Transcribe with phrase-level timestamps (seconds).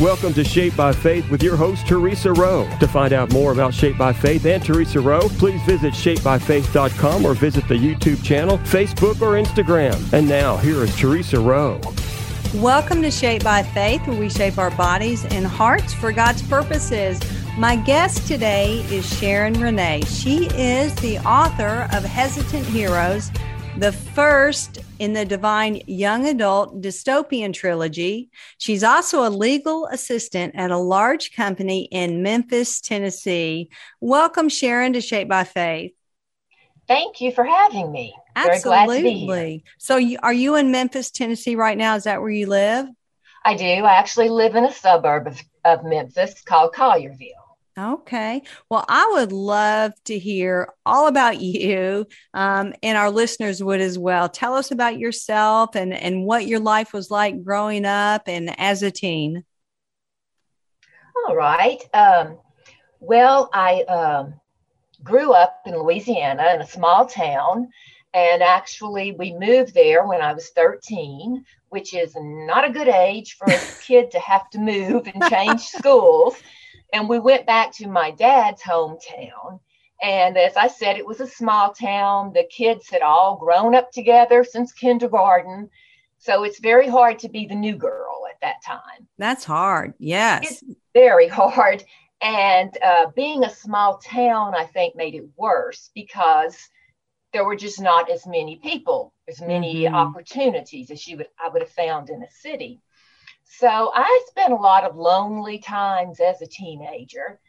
[0.00, 2.70] Welcome to Shaped by Faith with your host, Teresa Rowe.
[2.78, 7.34] To find out more about Shaped by Faith and Teresa Rowe, please visit shapedbyfaith.com or
[7.34, 10.12] visit the YouTube channel, Facebook, or Instagram.
[10.12, 11.80] And now, here is Teresa Rowe.
[12.54, 17.20] Welcome to Shaped by Faith, where we shape our bodies and hearts for God's purposes.
[17.58, 20.02] My guest today is Sharon Renee.
[20.06, 23.32] She is the author of Hesitant Heroes,
[23.78, 28.28] the first in the Divine Young Adult Dystopian Trilogy.
[28.58, 33.70] She's also a legal assistant at a large company in Memphis, Tennessee.
[34.00, 35.92] Welcome, Sharon, to Shaped by Faith.
[36.88, 38.12] Thank you for having me.
[38.34, 39.62] Absolutely.
[39.78, 41.94] So, you, are you in Memphis, Tennessee right now?
[41.94, 42.88] Is that where you live?
[43.44, 43.64] I do.
[43.64, 47.37] I actually live in a suburb of, of Memphis called Collierville.
[47.78, 48.42] Okay.
[48.68, 53.96] Well, I would love to hear all about you, um, and our listeners would as
[53.96, 54.28] well.
[54.28, 58.82] Tell us about yourself and, and what your life was like growing up and as
[58.82, 59.44] a teen.
[61.28, 61.82] All right.
[61.94, 62.38] Um,
[62.98, 64.34] well, I um,
[65.04, 67.68] grew up in Louisiana in a small town,
[68.12, 73.36] and actually, we moved there when I was 13, which is not a good age
[73.38, 76.34] for a kid to have to move and change schools.
[76.92, 79.60] And we went back to my dad's hometown.
[80.00, 82.32] And as I said, it was a small town.
[82.32, 85.68] The kids had all grown up together since kindergarten.
[86.18, 89.08] So it's very hard to be the new girl at that time.
[89.18, 89.94] That's hard.
[89.98, 90.62] Yes.
[90.62, 91.84] It's very hard.
[92.20, 96.56] And uh, being a small town, I think, made it worse because
[97.32, 99.94] there were just not as many people, as many mm-hmm.
[99.94, 102.80] opportunities as you would I would have found in a city.
[103.50, 107.40] So I spent a lot of lonely times as a teenager.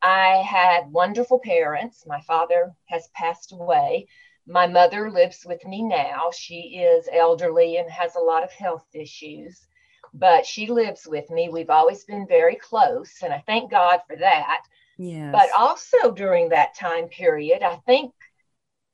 [0.00, 2.04] I had wonderful parents.
[2.06, 4.06] My father has passed away.
[4.46, 6.30] My mother lives with me now.
[6.32, 9.66] She is elderly and has a lot of health issues,
[10.14, 11.48] but she lives with me.
[11.48, 14.62] We've always been very close, and I thank God for that.
[14.96, 15.32] Yes.
[15.32, 18.14] But also during that time period, I think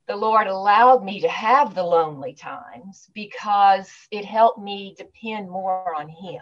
[0.06, 5.94] the Lord allowed me to have the lonely times because it helped me depend more
[5.96, 6.40] on Him.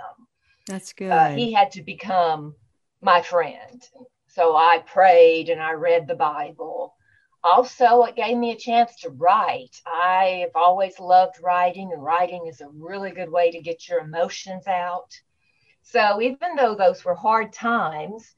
[0.67, 1.13] That's good.
[1.13, 2.55] Uh, he had to become
[3.01, 3.83] my friend.
[4.29, 6.95] So I prayed and I read the Bible.
[7.45, 9.81] Also, it gave me a chance to write.
[9.85, 14.01] I have always loved writing, and writing is a really good way to get your
[14.01, 15.11] emotions out.
[15.83, 18.35] So, even though those were hard times,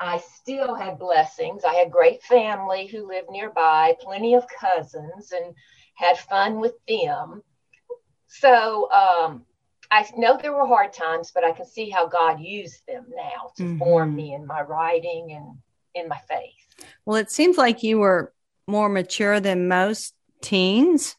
[0.00, 1.64] I still had blessings.
[1.64, 5.54] I had great family who lived nearby, plenty of cousins, and
[5.94, 7.42] had fun with them.
[8.28, 9.44] So um,
[9.90, 13.50] I know there were hard times, but I can see how God used them now
[13.56, 13.78] to mm-hmm.
[13.78, 15.58] form me in my writing and
[15.94, 16.86] in my faith.
[17.04, 18.32] Well, it seems like you were
[18.66, 21.16] more mature than most teens.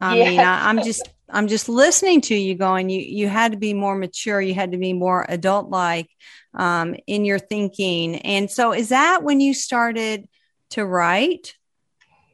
[0.00, 3.58] I mean, I, I'm just I'm just listening to you going, you you had to
[3.58, 6.08] be more mature, you had to be more adult like
[6.54, 8.16] um, in your thinking.
[8.16, 10.28] And so is that when you started
[10.70, 11.54] to write?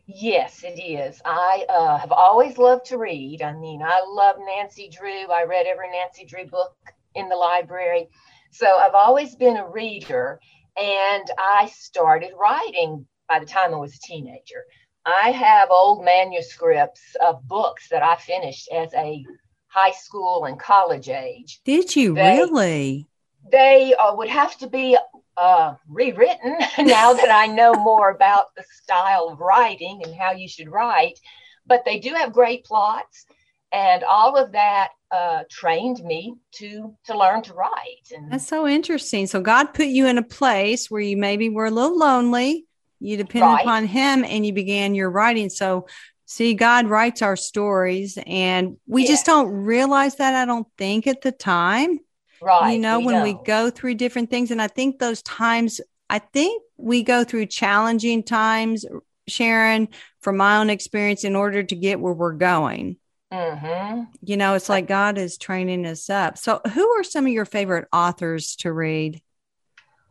[0.07, 1.21] Yes, it is.
[1.25, 3.43] I uh, have always loved to read.
[3.43, 5.27] I mean, I love Nancy Drew.
[5.31, 6.75] I read every Nancy Drew book
[7.15, 8.09] in the library.
[8.51, 10.41] So I've always been a reader.
[10.79, 14.65] And I started writing by the time I was a teenager.
[15.05, 19.25] I have old manuscripts of books that I finished as a
[19.67, 21.61] high school and college age.
[21.65, 23.09] Did you they, really?
[23.51, 24.97] They uh, would have to be
[25.37, 30.49] uh, rewritten now that I know more about the style of writing and how you
[30.49, 31.19] should write.
[31.67, 33.27] But they do have great plots,
[33.73, 38.11] and all of that uh, trained me to to learn to write.
[38.15, 39.27] And that's so interesting.
[39.27, 42.67] So God put you in a place where you maybe were a little lonely,
[43.01, 43.61] you depended right.
[43.63, 45.87] upon him and you began your writing so
[46.25, 51.23] see god writes our stories and we just don't realize that i don't think at
[51.23, 51.99] the time
[52.41, 53.25] right you know we when don't.
[53.25, 57.47] we go through different things and i think those times i think we go through
[57.47, 58.85] challenging times
[59.27, 59.89] sharon
[60.21, 62.97] from my own experience in order to get where we're going
[63.33, 64.03] mm-hmm.
[64.23, 67.45] you know it's like god is training us up so who are some of your
[67.45, 69.21] favorite authors to read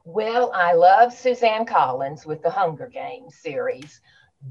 [0.09, 3.99] well, I love Suzanne Collins with the Hunger Games series.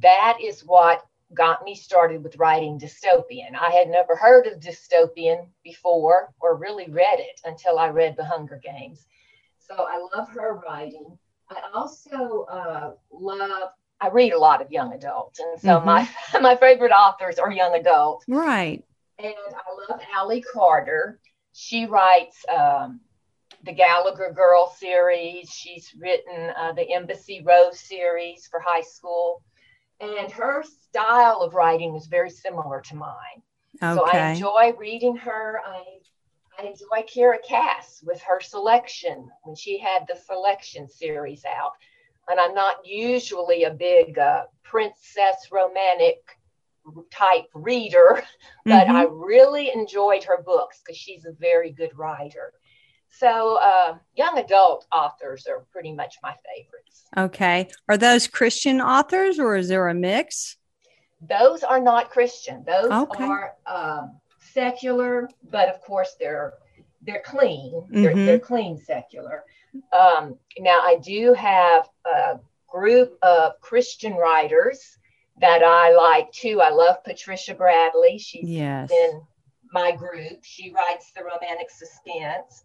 [0.01, 1.03] That is what
[1.35, 3.55] got me started with writing dystopian.
[3.61, 8.25] I had never heard of dystopian before or really read it until I read the
[8.25, 9.07] Hunger Games.
[9.59, 11.19] So I love her writing.
[11.51, 13.71] I also uh, love.
[14.01, 15.87] I read a lot of young adults, and so mm-hmm.
[15.87, 16.09] my
[16.41, 18.25] my favorite authors are young adults.
[18.29, 18.85] Right.
[19.19, 21.19] And I love Ally Carter.
[21.53, 23.01] She writes um,
[23.65, 25.51] the Gallagher Girl series.
[25.51, 29.43] She's written uh, the Embassy Row series for high school.
[30.01, 33.43] And her style of writing is very similar to mine.
[33.83, 33.95] Okay.
[33.95, 35.61] So I enjoy reading her.
[35.67, 35.83] I,
[36.59, 41.73] I enjoy Kiera Cass with her selection when she had the selection series out.
[42.29, 46.19] And I'm not usually a big uh, princess romantic
[47.11, 48.23] type reader,
[48.65, 48.97] but mm-hmm.
[48.97, 52.53] I really enjoyed her books because she's a very good writer.
[53.19, 57.05] So, uh, young adult authors are pretty much my favorites.
[57.17, 57.69] Okay.
[57.89, 60.57] Are those Christian authors or is there a mix?
[61.23, 62.63] Those are not Christian.
[62.67, 63.25] Those okay.
[63.25, 66.55] are um, secular, but of course they're
[67.03, 67.73] they're clean.
[67.75, 68.03] Mm-hmm.
[68.03, 69.45] They're, they're, clean secular.
[69.93, 74.99] Um, now I do have a group of Christian writers
[75.41, 76.61] that I like too.
[76.61, 78.19] I love Patricia Bradley.
[78.19, 78.91] She's yes.
[78.91, 79.23] in
[79.73, 80.43] my group.
[80.43, 82.65] She writes the romantic suspense.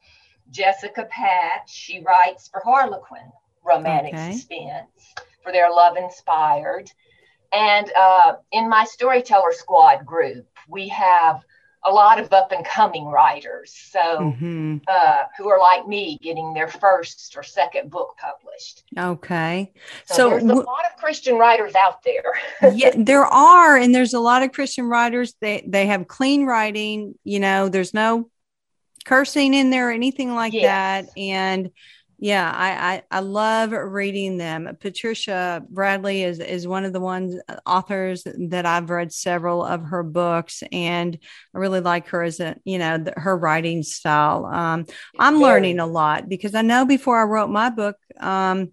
[0.52, 3.32] Jessica Patch, she writes for Harlequin
[3.64, 4.34] romantic okay.
[4.34, 5.14] suspense
[5.44, 6.92] for their love inspired.
[7.54, 11.44] And uh, in my storyteller squad group, we have
[11.84, 14.78] a lot of up and coming writers, so mm-hmm.
[14.88, 18.84] uh, who are like me, getting their first or second book published.
[18.98, 19.74] Okay,
[20.06, 22.34] so, so there's a lot of Christian writers out there.
[22.76, 25.34] yeah, there are, and there's a lot of Christian writers.
[25.42, 27.16] They they have clean writing.
[27.24, 28.30] You know, there's no
[29.06, 31.06] cursing in there or anything like yes.
[31.06, 31.72] that, and
[32.22, 34.78] yeah, I, I, I love reading them.
[34.80, 39.86] Patricia Bradley is is one of the ones uh, authors that I've read several of
[39.86, 41.18] her books, and
[41.56, 44.46] I really like her as a you know the, her writing style.
[44.46, 44.86] Um,
[45.18, 47.98] I'm learning a lot because I know before I wrote my book.
[48.20, 48.72] Um,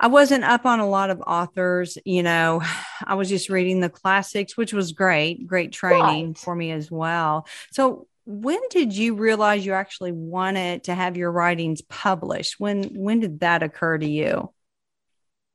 [0.00, 2.62] I wasn't up on a lot of authors, you know.
[3.04, 6.38] I was just reading the classics, which was great, great training right.
[6.38, 7.48] for me as well.
[7.72, 12.56] So, when did you realize you actually wanted to have your writings published?
[12.58, 14.52] When when did that occur to you?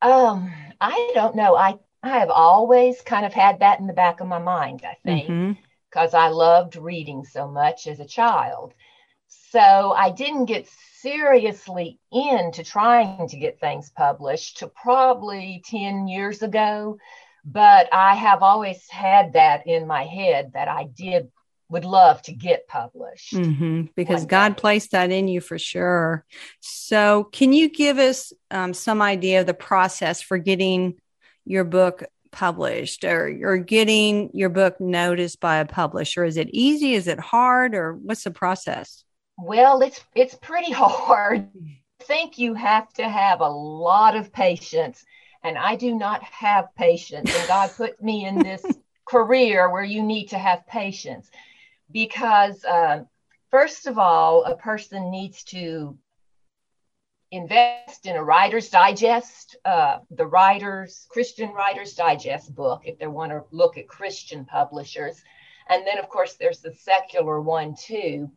[0.02, 1.56] Um i don't know.
[1.56, 4.98] I i have always kind of had that in the back of my mind i
[5.06, 5.28] think
[5.90, 6.26] because mm-hmm.
[6.26, 8.74] i loved reading so much as a child.
[9.28, 10.68] So i didn't get
[11.00, 16.98] seriously into trying to get things published to probably 10 years ago
[17.46, 21.30] but i have always had that in my head that i did
[21.74, 26.24] would love to get published mm-hmm, because God placed that in you for sure.
[26.60, 31.00] So, can you give us um, some idea of the process for getting
[31.46, 36.24] your book published or, or getting your book noticed by a publisher?
[36.24, 36.94] Is it easy?
[36.94, 37.74] Is it hard?
[37.74, 39.04] Or what's the process?
[39.40, 41.50] Well, it's it's pretty hard.
[42.02, 45.04] I think you have to have a lot of patience,
[45.44, 47.36] and I do not have patience.
[47.36, 48.64] And God put me in this
[49.06, 51.32] career where you need to have patience
[51.94, 53.04] because uh,
[53.52, 55.98] first of all, a person needs to
[57.32, 63.32] invest in a Writer's Digest, uh, the Writers Christian Writers Digest book, if they want
[63.32, 65.24] to look at Christian publishers,
[65.70, 68.30] and then of course there's the secular one too,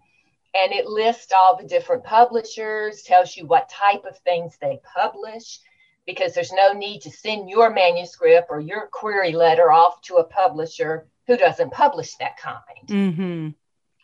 [0.55, 5.61] and it lists all the different publishers, tells you what type of things they publish.
[6.07, 10.25] Because there's no need to send your manuscript or your query letter off to a
[10.25, 12.89] publisher who doesn't publish that kind.
[12.89, 13.49] Mm-hmm.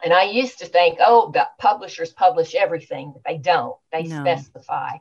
[0.04, 3.76] And I used to think, oh, the publishers publish everything, but they don't.
[3.92, 4.20] They no.
[4.20, 4.96] specify.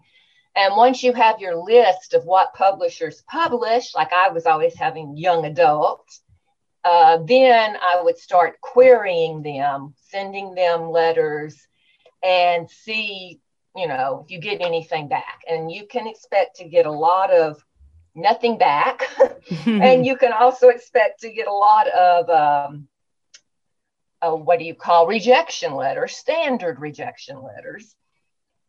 [0.55, 5.17] And once you have your list of what publishers publish, like I was always having
[5.17, 6.21] young adults,
[6.83, 11.67] uh, then I would start querying them, sending them letters,
[12.21, 13.39] and see,
[13.75, 15.41] you know, if you get anything back.
[15.47, 17.63] And you can expect to get a lot of
[18.15, 19.07] nothing back.
[19.65, 22.87] and you can also expect to get a lot of um,
[24.21, 27.95] uh, what do you call rejection letters, standard rejection letters.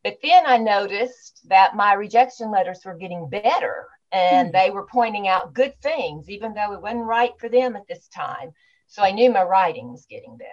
[0.03, 4.53] But then I noticed that my rejection letters were getting better and hmm.
[4.53, 8.07] they were pointing out good things, even though it wasn't right for them at this
[8.09, 8.51] time.
[8.87, 10.49] So I knew my writing was getting better.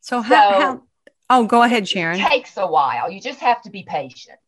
[0.00, 0.82] So, how, so how
[1.28, 2.20] oh, go ahead, Sharon.
[2.20, 3.10] It takes a while.
[3.10, 4.38] You just have to be patient.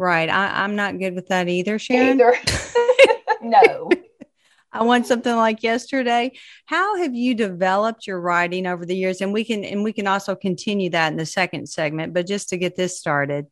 [0.00, 0.30] Right.
[0.30, 2.18] I, am not good with that either, Sharon.
[2.18, 2.34] Either.
[3.42, 3.90] no.
[4.72, 6.32] I want something like yesterday.
[6.64, 9.20] How have you developed your writing over the years?
[9.20, 12.48] And we can and we can also continue that in the second segment, but just
[12.48, 13.46] to get this started.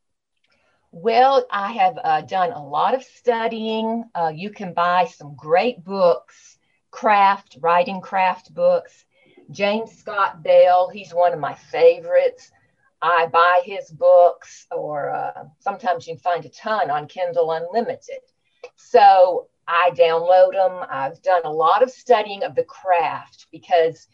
[0.90, 4.04] Well, I have uh, done a lot of studying.
[4.14, 6.56] Uh, you can buy some great books,
[6.90, 9.04] craft, writing craft books.
[9.50, 12.50] James Scott Bell, he's one of my favorites.
[13.00, 18.20] I buy his books, or uh, sometimes you can find a ton on Kindle Unlimited.
[18.76, 20.84] So I download them.
[20.90, 24.08] I've done a lot of studying of the craft because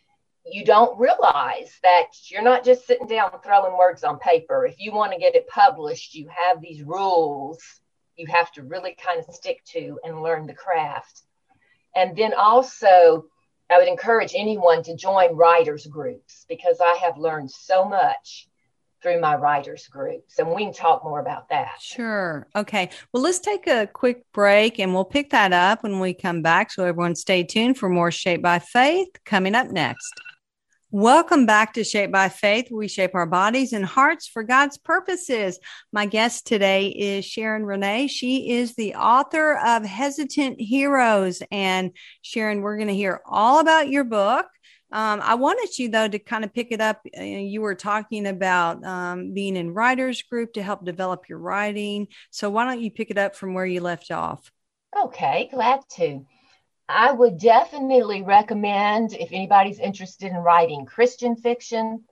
[0.44, 4.66] you don't realize that you're not just sitting down throwing words on paper.
[4.66, 7.58] If you want to get it published, you have these rules
[8.16, 11.22] you have to really kind of stick to and learn the craft.
[11.94, 13.26] And then also,
[13.70, 18.48] I would encourage anyone to join writers groups because I have learned so much
[19.04, 23.38] through my writers groups and we can talk more about that sure okay well let's
[23.38, 27.14] take a quick break and we'll pick that up when we come back so everyone
[27.14, 30.10] stay tuned for more shaped by faith coming up next
[30.96, 32.68] Welcome back to Shaped by Faith.
[32.70, 35.58] We shape our bodies and hearts for God's purposes.
[35.92, 38.06] My guest today is Sharon Renee.
[38.06, 41.42] She is the author of Hesitant Heroes.
[41.50, 41.90] And
[42.22, 44.46] Sharon, we're going to hear all about your book.
[44.94, 47.00] Um, I wanted you, though, to kind of pick it up.
[47.18, 52.06] Uh, you were talking about um, being in writers group to help develop your writing.
[52.30, 54.52] So why don't you pick it up from where you left off?
[54.96, 56.24] Okay, glad to.
[56.88, 62.04] I would definitely recommend if anybody's interested in writing Christian fiction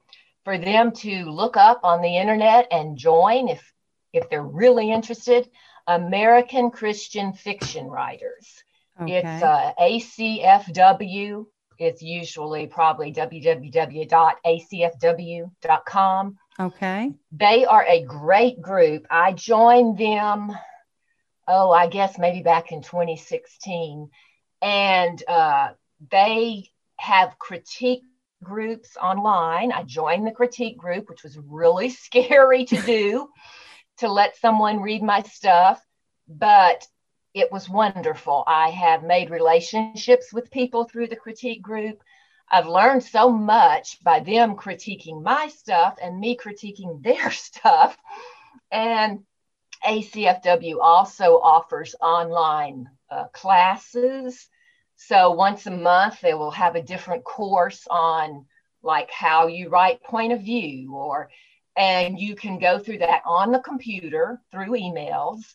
[0.44, 3.72] for them to look up on the internet and join if
[4.12, 5.48] if they're really interested
[5.86, 8.64] American Christian Fiction Writers.
[9.00, 9.18] Okay.
[9.18, 11.46] It's uh, ACFW.
[11.79, 14.09] It's usually probably www.acfw.com.
[16.61, 17.12] Okay.
[17.33, 19.07] They are a great group.
[19.11, 20.52] I joined them,
[21.49, 24.11] oh, I guess maybe back in 2016
[24.62, 25.71] and uh,
[26.11, 28.05] they have critique
[28.43, 29.73] groups online.
[29.73, 33.29] I joined the critique group, which was really scary to do,
[33.99, 35.85] to let someone read my stuff,
[36.29, 36.87] but
[37.34, 38.44] it was wonderful.
[38.46, 42.02] I have made relationships with people through the critique group.
[42.50, 47.96] I've learned so much by them critiquing my stuff and me critiquing their stuff.
[48.70, 49.20] And
[49.86, 54.48] ACFW also offers online uh, classes
[55.08, 58.46] so once a month, they will have a different course on
[58.82, 61.28] like how you write point of view or
[61.76, 65.54] and you can go through that on the computer through emails.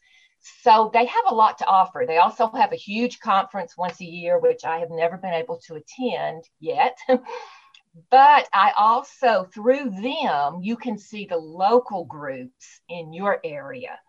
[0.61, 2.05] So they have a lot to offer.
[2.07, 5.57] They also have a huge conference once a year, which I have never been able
[5.67, 6.97] to attend yet.
[8.09, 13.99] but I also, through them, you can see the local groups in your area.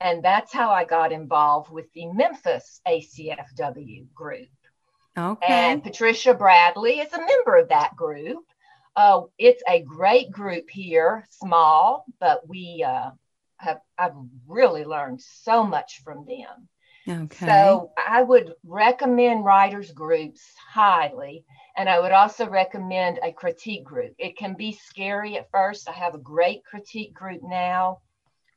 [0.00, 4.48] And that's how I got involved with the Memphis ACFW group.
[5.16, 5.46] Okay.
[5.46, 8.44] And Patricia Bradley is a member of that group.
[8.94, 13.10] Uh, it's a great group here, small, but we uh,
[13.58, 14.14] have I've
[14.46, 16.68] really learned so much from them.
[17.24, 17.46] Okay.
[17.46, 21.44] So I would recommend writers groups highly,
[21.76, 24.14] and I would also recommend a critique group.
[24.18, 25.88] It can be scary at first.
[25.88, 28.00] I have a great critique group now.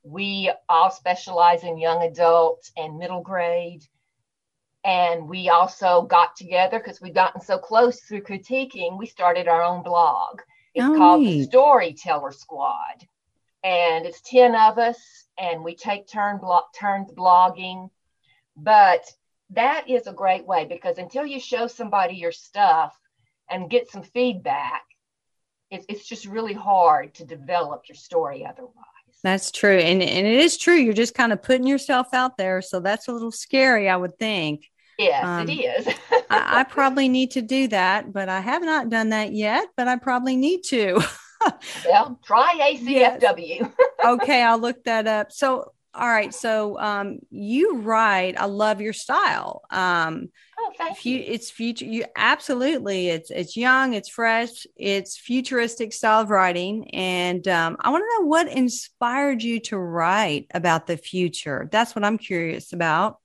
[0.03, 3.84] We all specialize in young adults and middle grade
[4.84, 9.62] and we also got together because we've gotten so close through critiquing, we started our
[9.62, 10.41] own blog.
[10.74, 13.05] It's called the Storyteller Squad.
[13.63, 14.98] And it's 10 of us,
[15.38, 17.89] and we take turn blo- turns blogging.
[18.56, 19.06] But
[19.51, 22.98] that is a great way because until you show somebody your stuff
[23.50, 24.84] and get some feedback,
[25.70, 28.75] it's, it's just really hard to develop your story otherwise.
[29.24, 29.77] That's true.
[29.77, 30.75] And, and it is true.
[30.75, 32.62] You're just kind of putting yourself out there.
[32.62, 34.65] So that's a little scary, I would think.
[34.98, 35.88] Yes, um, it is.
[36.30, 39.88] I, I, probably need to do that, but I have not done that yet, but
[39.88, 41.01] I probably need to.
[41.88, 43.71] well, try ACFW.
[44.03, 45.31] Okay, I'll look that up.
[45.31, 46.33] So, all right.
[46.33, 49.62] So, um, you write, I love your style.
[49.69, 51.24] Um, oh, thank you.
[51.24, 51.86] It's future.
[51.86, 53.10] You absolutely.
[53.10, 53.93] It's it's young.
[53.93, 54.65] It's fresh.
[54.75, 59.77] It's futuristic style of writing, and um, I want to know what inspired you to
[59.77, 61.69] write about the future.
[61.71, 63.19] That's what I'm curious about.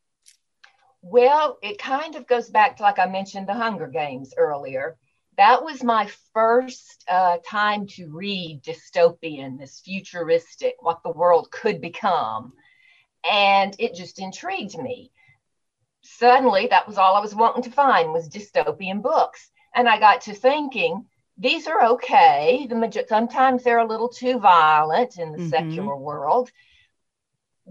[1.00, 4.98] Well, it kind of goes back to, like I mentioned, the Hunger Games earlier.
[5.36, 11.80] That was my first uh, time to read dystopian, this futuristic, what the world could
[11.80, 12.54] become.
[13.30, 15.10] And it just intrigued me.
[16.02, 19.50] Suddenly, that was all I was wanting to find was dystopian books.
[19.74, 21.04] And I got to thinking,
[21.36, 22.66] these are okay.
[22.68, 25.48] The sometimes they're a little too violent in the mm-hmm.
[25.50, 26.50] secular world.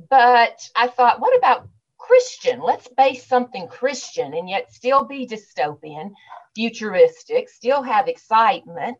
[0.10, 1.68] But I thought, what about
[2.08, 2.62] Christian.
[2.62, 6.12] Let's base something Christian and yet still be dystopian,
[6.56, 8.98] futuristic, still have excitement,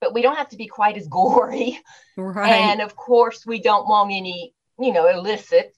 [0.00, 1.78] but we don't have to be quite as gory.
[2.16, 2.52] Right.
[2.52, 5.76] And of course, we don't want any, you know, illicit,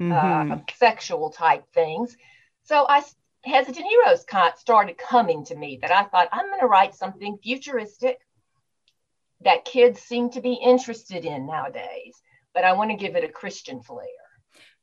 [0.00, 0.52] mm-hmm.
[0.52, 2.16] uh, sexual type things.
[2.64, 3.02] So I
[3.44, 4.24] Hesitant Heroes
[4.56, 8.18] started coming to me that I thought I'm going to write something futuristic
[9.42, 12.20] that kids seem to be interested in nowadays,
[12.52, 14.25] but I want to give it a Christian flair.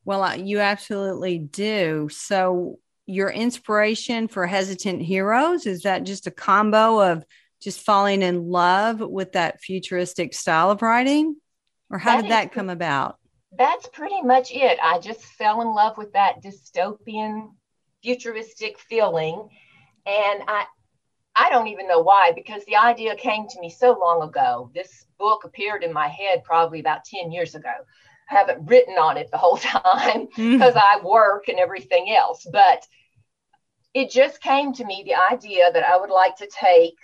[0.06, 2.10] Well, you absolutely do.
[2.12, 7.26] So, your inspiration for Hesitant Heroes is that just a combo of
[7.62, 11.36] just falling in love with that futuristic style of writing?
[11.90, 13.18] Or how that did that come about?
[13.58, 14.80] That's pretty much it.
[14.82, 17.52] I just fell in love with that dystopian,
[18.02, 19.48] futuristic feeling.
[20.06, 20.66] And I,
[21.36, 24.72] I don't even know why, because the idea came to me so long ago.
[24.74, 27.74] This book appeared in my head probably about 10 years ago.
[28.30, 32.46] I haven't written on it the whole time because I work and everything else.
[32.52, 32.86] But
[33.94, 36.96] it just came to me the idea that I would like to take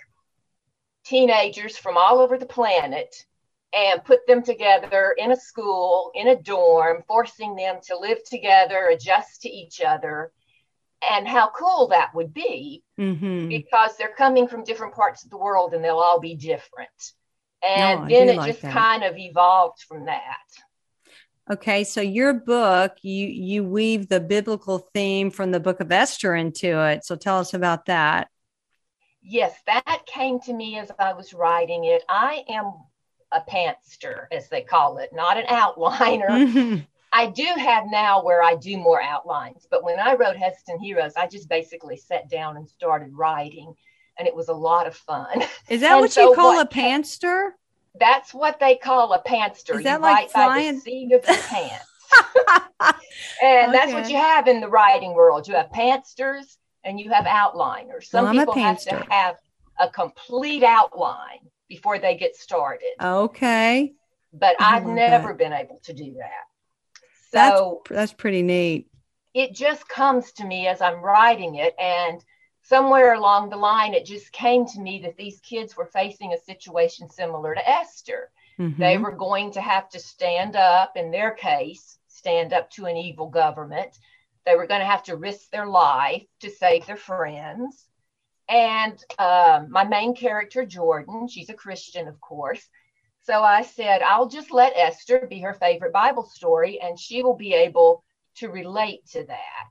[1.04, 3.14] teenagers from all over the planet
[3.72, 8.88] and put them together in a school, in a dorm, forcing them to live together,
[8.88, 10.32] adjust to each other,
[11.12, 13.48] and how cool that would be Mm-hmm.
[13.48, 16.90] because they're coming from different parts of the world and they'll all be different.
[17.66, 18.72] And No, then it like just that.
[18.72, 20.36] kind of evolved from that.
[21.50, 26.36] Okay, so your book, you you weave the biblical theme from the book of Esther
[26.36, 27.04] into it.
[27.04, 28.28] So tell us about that.
[29.20, 32.04] Yes, that came to me as I was writing it.
[32.08, 32.72] I am
[33.32, 36.86] a pantster, as they call it, not an outliner.
[37.12, 41.14] I do have now where I do more outlines, but when I wrote Hesitant Heroes,
[41.16, 43.74] I just basically sat down and started writing,
[44.16, 45.42] and it was a lot of fun.
[45.68, 47.56] Is that what so you call what a pantster?
[48.00, 49.78] That's what they call a pantster.
[49.78, 50.74] Is that you like write by flying?
[50.76, 51.86] the seat of your pants.
[53.42, 55.46] And that's what you have in the writing world.
[55.48, 58.04] You have pantsters and you have outliners.
[58.04, 59.36] Some Well, people have to have
[59.78, 62.92] a complete outline before they get started.
[63.00, 63.94] okay,
[64.32, 65.38] but I I've never that.
[65.38, 66.44] been able to do that.
[67.32, 68.88] that's So that's pretty neat.
[69.34, 71.74] it just comes to me as I'm writing it.
[71.78, 72.24] And
[72.70, 76.44] somewhere along the line, it just came to me that these kids were facing a
[76.50, 78.30] situation similar to Esther.
[78.78, 79.02] They Mhm.
[79.02, 83.28] were going to have to stand up, in their case, stand up to an evil
[83.28, 83.98] government.
[84.46, 87.88] They were going to have to risk their life to save their friends.
[88.48, 92.64] And um, my main character, Jordan, she's a Christian, of course.
[93.22, 97.36] So I said, I'll just let Esther be her favorite Bible story, and she will
[97.36, 98.04] be able
[98.36, 99.70] to relate to that.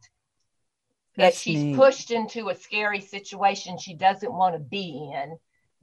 [1.19, 1.75] That's if she's neat.
[1.75, 5.37] pushed into a scary situation she doesn't want to be in,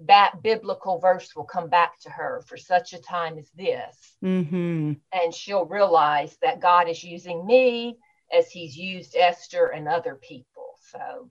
[0.07, 4.17] that biblical verse will come back to her for such a time as this.
[4.23, 5.01] Mhm.
[5.13, 7.99] And she'll realize that God is using me
[8.37, 10.77] as he's used Esther and other people.
[10.91, 11.31] So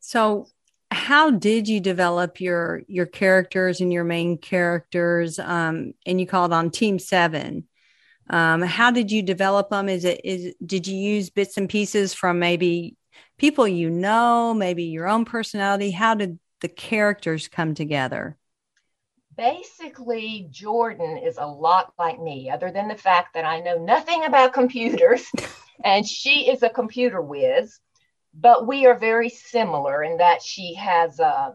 [0.00, 0.46] So,
[0.90, 5.38] how did you develop your your characters and your main characters?
[5.38, 7.68] Um, and you called on Team Seven.
[8.30, 9.88] Um, how did you develop them?
[9.88, 12.96] Is it is did you use bits and pieces from maybe
[13.38, 15.90] people you know, maybe your own personality?
[15.90, 18.36] How did the characters come together?
[19.38, 24.24] basically, Jordan is a lot like me, other than the fact that I know nothing
[24.24, 25.24] about computers
[25.84, 27.78] and she is a computer whiz.
[28.34, 31.54] But we are very similar in that she has a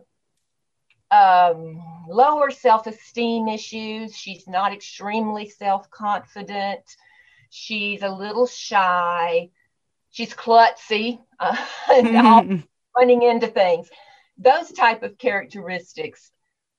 [1.12, 4.18] um, lower self esteem issues.
[4.18, 6.82] She's not extremely self confident.
[7.52, 9.50] She's a little shy.
[10.14, 11.58] She's klutzy, uh,
[12.96, 13.90] running into things.
[14.38, 16.32] Those type of characteristics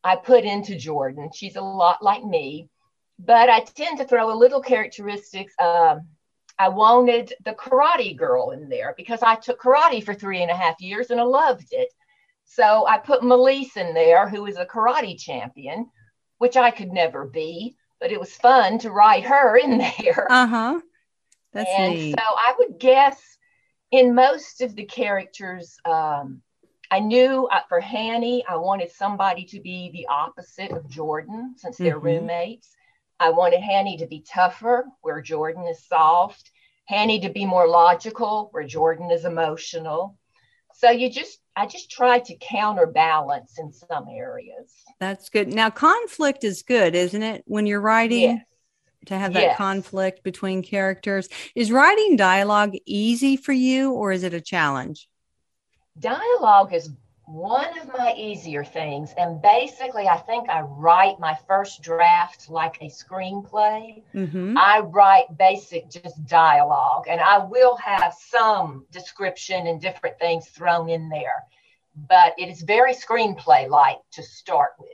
[0.04, 1.30] I put into Jordan.
[1.34, 2.68] She's a lot like me,
[3.18, 5.52] but I tend to throw a little characteristics.
[5.60, 6.02] Um,
[6.60, 10.56] I wanted the karate girl in there because I took karate for three and a
[10.56, 11.88] half years and I loved it.
[12.44, 15.90] So I put Melise in there, who is a karate champion,
[16.38, 20.28] which I could never be, but it was fun to write her in there.
[20.30, 20.80] Uh huh.
[21.54, 22.12] That's and neat.
[22.18, 23.20] so I would guess
[23.90, 26.42] in most of the characters, um,
[26.90, 31.78] I knew uh, for Hanny, I wanted somebody to be the opposite of Jordan since
[31.78, 32.02] they're Mhm.
[32.02, 32.74] roommates.
[33.20, 36.50] I wanted Hanny to be tougher, where Jordan is soft.
[36.86, 40.18] Hanny to be more logical, where Jordan is emotional.
[40.74, 44.74] So you just, I just tried to counterbalance in some areas.
[44.98, 45.48] That's good.
[45.54, 47.42] Now, conflict is good, isn't it?
[47.46, 48.40] When you're writing, Yes.
[49.06, 49.56] To have that Yes.
[49.56, 51.28] conflict between characters.
[51.54, 55.08] Is writing dialogue easy for you or is it a challenge?
[55.98, 56.90] dialogue is
[57.26, 62.76] one of my easier things and basically i think i write my first draft like
[62.82, 64.58] a screenplay Mm-hmm.
[64.58, 70.90] i write basic just dialogue and i will have some description and different things thrown
[70.90, 71.44] in there
[72.08, 74.90] but it is very screenplay like to start with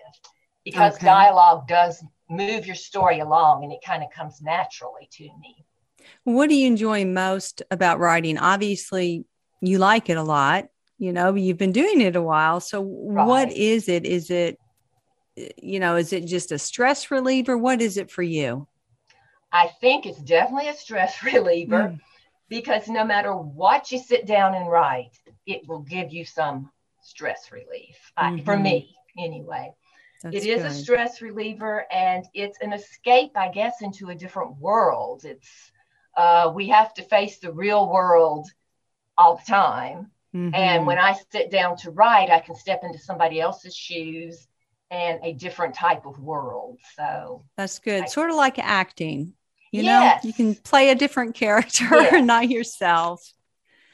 [0.65, 1.07] because Okay.
[1.07, 5.65] dialogue does move your story along and it kind of comes naturally to me
[6.25, 8.39] What do you enjoy most about writing?
[8.39, 9.25] Obviously,
[9.61, 10.67] you like it a lot.
[10.99, 12.61] You know, you've been doing it a while.
[12.61, 13.57] So, what Right.
[13.57, 14.05] is it?
[14.07, 14.59] Is it,
[15.63, 17.57] you know, is it just a stress reliever?
[17.59, 18.69] What is it for you?
[19.53, 22.01] i think it's definitely a stress reliever Mm.
[22.49, 25.11] because no matter what you sit down and write,
[25.47, 26.71] it will give you some
[27.03, 27.97] stress relief.
[28.17, 28.63] I, for Mhm.
[28.63, 29.73] me, anyway.
[30.23, 34.59] That's it is a stress reliever and it's an escape, I guess, into a different
[34.59, 35.25] world.
[35.25, 35.73] It's
[36.17, 38.49] uh, we have to face the real world
[39.17, 40.11] all the time.
[40.35, 40.55] Mm-hmm.
[40.55, 44.47] And when I sit down to write, I can step into somebody else's shoes
[44.91, 46.79] and a different type of world.
[46.97, 48.05] So that's good.
[48.05, 49.35] I, sort of like acting.
[49.73, 50.25] You yes.
[50.25, 52.25] know, you can play a different character, yes.
[52.25, 53.23] not yourself.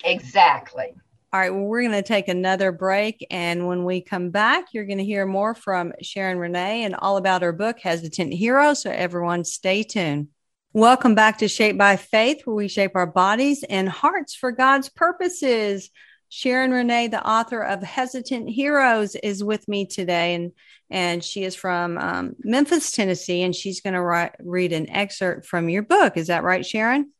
[0.04, 0.94] Exactly.
[1.32, 3.26] All right, well, we're going to take another break.
[3.30, 7.16] And when we come back, you're going to hear more from Sharon Renee and all
[7.16, 8.74] about her book, Hesitant Hero.
[8.74, 10.28] So, everyone, stay tuned.
[10.72, 14.88] Welcome back to Shaped by Faith, where we shape our bodies and hearts for God's
[14.88, 15.90] purposes.
[16.28, 20.52] Sharon Renee, the author of Hesitant Heroes, is with me today, and
[20.90, 25.68] and she is from um, Memphis, Tennessee, and she's going to read an excerpt from
[25.68, 26.16] your book.
[26.16, 27.10] Is that right, Sharon?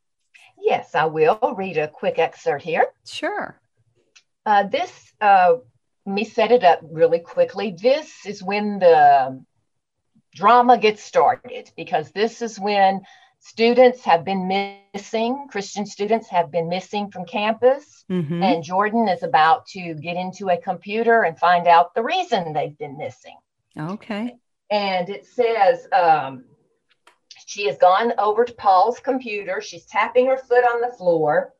[0.57, 2.85] Yes, I will read a quick excerpt here.
[3.05, 3.59] Sure.
[4.47, 5.55] Uh, this, uh,
[6.05, 7.75] me set it up really quickly.
[7.77, 9.43] This is when the
[10.33, 13.01] drama gets started because this is when
[13.39, 18.05] students have been missing, Christian students have been missing from campus.
[18.09, 18.41] Mm-hmm.
[18.41, 22.77] And Jordan is about to get into a computer and find out the reason they've
[22.77, 23.35] been missing.
[23.77, 24.37] Okay.
[24.71, 26.45] And it says um,
[27.45, 29.59] she has gone over to Paul's computer.
[29.59, 31.53] She's tapping her foot on the floor.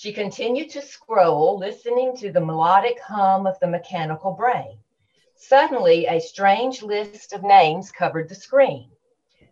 [0.00, 4.78] She continued to scroll, listening to the melodic hum of the mechanical brain.
[5.34, 8.92] Suddenly, a strange list of names covered the screen.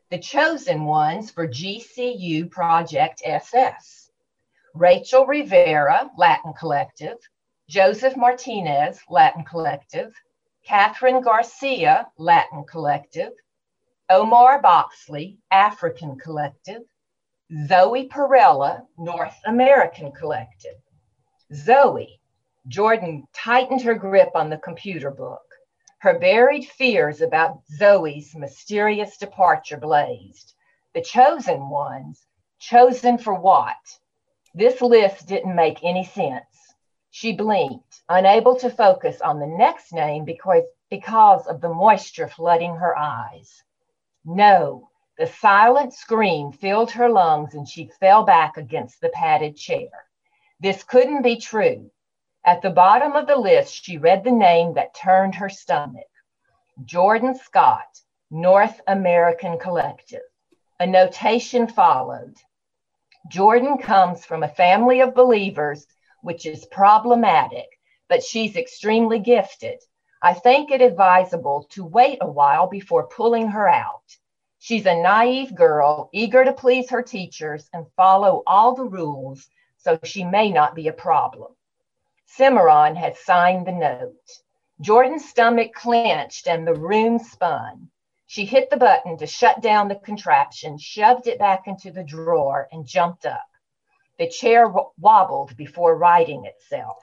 [0.09, 4.13] The chosen ones for GCU Project SS.
[4.73, 7.19] Rachel Rivera, Latin Collective,
[7.69, 10.15] Joseph Martinez, Latin Collective,
[10.63, 13.33] Catherine Garcia, Latin Collective,
[14.09, 16.83] Omar Boxley, African Collective,
[17.69, 20.83] Zoe Perella, North American Collective.
[21.55, 22.21] Zoe,
[22.67, 25.47] Jordan tightened her grip on the computer book.
[25.99, 30.55] Her buried fears about Zoe's mysterious departure blazed.
[30.93, 32.27] The chosen ones,
[32.59, 33.77] chosen for what?
[34.53, 36.75] This list didn't make any sense.
[37.13, 42.75] She blinked, unable to focus on the next name because, because of the moisture flooding
[42.75, 43.63] her eyes.
[44.25, 49.89] No, the silent scream filled her lungs and she fell back against the padded chair.
[50.61, 51.91] This couldn't be true.
[52.45, 56.07] At the bottom of the list, she read the name that turned her stomach
[56.85, 58.01] Jordan Scott,
[58.31, 60.21] North American Collective.
[60.79, 62.37] A notation followed.
[63.29, 65.87] Jordan comes from a family of believers,
[66.21, 67.67] which is problematic,
[68.09, 69.83] but she's extremely gifted.
[70.21, 74.17] I think it advisable to wait a while before pulling her out.
[74.59, 79.99] She's a naive girl, eager to please her teachers and follow all the rules, so
[80.03, 81.55] she may not be a problem.
[82.25, 84.41] Cimarron had signed the note.
[84.81, 87.91] Jordan's stomach clenched and the room spun.
[88.27, 92.69] She hit the button to shut down the contraption, shoved it back into the drawer,
[92.73, 93.47] and jumped up.
[94.19, 96.99] The chair wobbled before righting itself.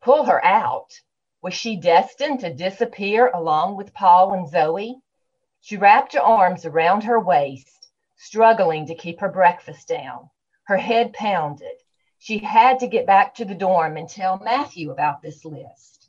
[0.00, 1.00] Pull her out.
[1.42, 5.00] Was she destined to disappear along with Paul and Zoe?
[5.66, 10.30] She wrapped her arms around her waist, struggling to keep her breakfast down.
[10.62, 11.82] Her head pounded.
[12.18, 16.08] She had to get back to the dorm and tell Matthew about this list.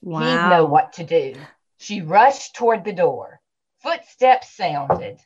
[0.00, 0.20] Wow.
[0.20, 1.34] He'd know what to do.
[1.76, 3.40] She rushed toward the door.
[3.78, 5.18] Footsteps sounded.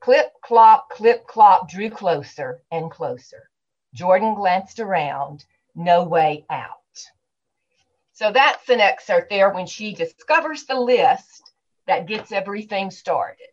[0.00, 3.48] Clip, clop, clip, clop drew closer and closer.
[3.94, 5.44] Jordan glanced around.
[5.76, 6.72] No way out.
[8.12, 11.52] So that's an excerpt there when she discovers the list
[11.86, 13.48] that gets everything started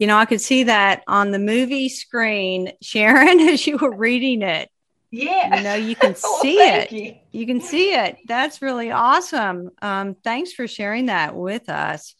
[0.00, 4.42] you know, I could see that on the movie screen, Sharon, as you were reading
[4.42, 4.70] it.
[5.10, 5.56] Yeah.
[5.56, 6.92] You know, you can oh, see well, it.
[6.92, 7.14] You.
[7.32, 7.46] you.
[7.46, 8.16] can see it.
[8.26, 9.70] That's really awesome.
[9.82, 12.14] Um, thanks for sharing that with us.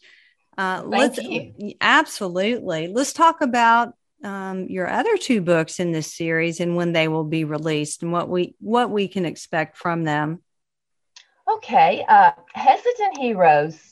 [0.57, 1.73] Uh, Thank let's, you.
[1.81, 2.87] Absolutely.
[2.87, 7.23] Let's talk about um, your other two books in this series and when they will
[7.23, 10.43] be released and what we what we can expect from them.
[11.51, 12.05] Okay.
[12.07, 13.90] Uh, Hesitant Heroes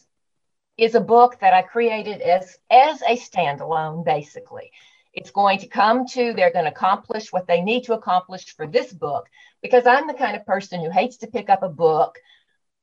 [0.81, 4.71] is a book that I created as as a standalone, basically.
[5.13, 8.67] It's going to come to, they're going to accomplish what they need to accomplish for
[8.67, 9.27] this book
[9.61, 12.19] because I'm the kind of person who hates to pick up a book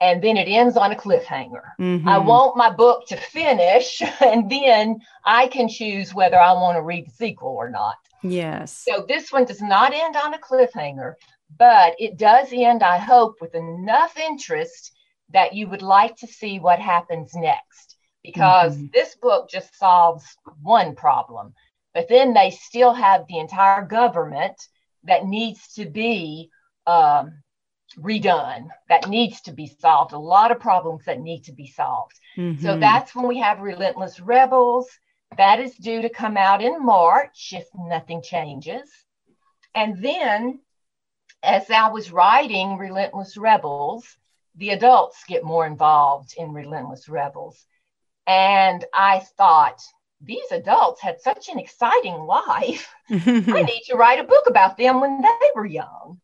[0.00, 1.62] and then it ends on a cliffhanger.
[1.80, 2.08] Mm-hmm.
[2.08, 6.82] I want my book to finish and then I can choose whether I want to
[6.82, 7.96] read the sequel or not.
[8.22, 8.76] Yes.
[8.76, 11.14] So this one does not end on a cliffhanger,
[11.56, 14.92] but it does end, I hope, with enough interest
[15.30, 18.86] that you would like to see what happens next because mm-hmm.
[18.92, 20.24] this book just solves
[20.62, 21.52] one problem
[21.94, 24.56] but then they still have the entire government
[25.04, 26.50] that needs to be
[26.86, 27.42] um,
[27.98, 32.18] redone that needs to be solved a lot of problems that need to be solved
[32.36, 32.62] mm-hmm.
[32.62, 34.88] so that's when we have relentless rebels
[35.36, 38.90] that is due to come out in march if nothing changes
[39.74, 40.60] and then
[41.42, 44.04] as I was writing Relentless Rebels,
[44.56, 47.64] the adults get more involved in Relentless Rebels.
[48.26, 49.80] And I thought,
[50.20, 52.92] these adults had such an exciting life.
[53.10, 56.20] I need to write a book about them when they were young.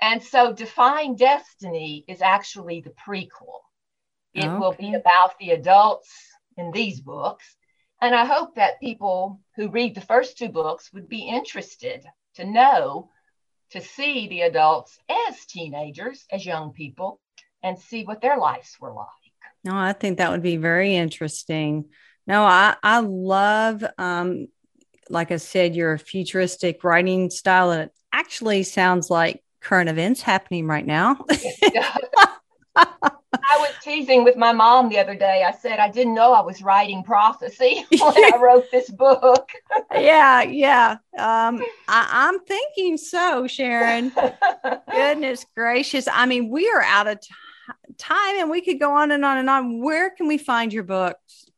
[0.00, 3.60] And so Defying Destiny is actually the prequel.
[4.32, 4.58] It okay.
[4.58, 6.10] will be about the adults
[6.56, 7.56] in these books.
[8.00, 12.44] And I hope that people who read the first two books would be interested to
[12.44, 13.10] know,
[13.70, 17.20] to see the adults as teenagers, as young people,
[17.64, 19.08] and see what their lives were like.
[19.64, 21.86] No, I think that would be very interesting.
[22.26, 24.48] No, I, I love, um,
[25.08, 27.70] like I said, your futuristic writing style.
[27.70, 31.18] And it actually sounds like current events happening right now.
[32.76, 35.44] I was teasing with my mom the other day.
[35.46, 39.48] I said I didn't know I was writing prophecy when I wrote this book.
[39.92, 40.92] yeah, yeah.
[41.18, 44.12] Um, I, am thinking so, Sharon.
[44.90, 46.08] Goodness gracious.
[46.10, 47.20] I mean, we are out of
[47.98, 49.80] time and we could go on and on and on.
[49.80, 51.50] Where can we find your books?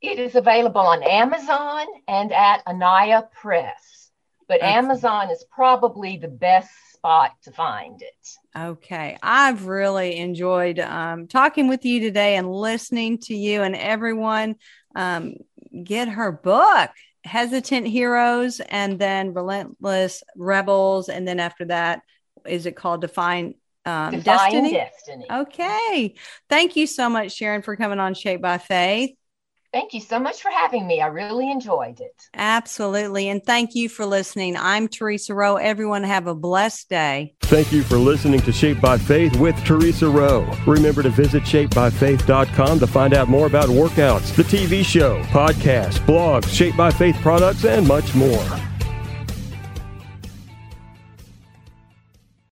[0.00, 4.10] It is available on Amazon and at Anaiah Press.
[4.46, 4.72] But okay.
[4.72, 8.58] Amazon is probably the best spot to find it.
[8.58, 9.16] Okay.
[9.22, 14.56] I've really enjoyed um, talking with you today and listening to you and everyone.
[14.94, 15.36] Um,
[15.82, 16.90] get her book,
[17.24, 21.08] Hesitant Heroes, and then Relentless Rebels.
[21.08, 22.02] And then after that,
[22.46, 23.54] is it called Define
[23.84, 24.72] um, Destiny?
[24.72, 25.26] Destiny?
[25.30, 26.14] Okay.
[26.48, 29.16] Thank you so much, Sharon, for coming on Shaped by Faith.
[29.74, 31.00] Thank you so much for having me.
[31.00, 32.14] I really enjoyed it.
[32.32, 33.28] Absolutely.
[33.28, 34.56] And thank you for listening.
[34.56, 35.56] I'm Teresa Rowe.
[35.56, 37.34] Everyone have a blessed day.
[37.40, 40.48] Thank you for listening to Shaped by Faith with Teresa Rowe.
[40.64, 46.48] Remember to visit shapedbyfaith.com to find out more about workouts, the TV show, podcasts, blogs,
[46.48, 48.73] Shaped by Faith products, and much more.